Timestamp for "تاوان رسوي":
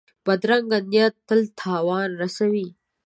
1.59-2.67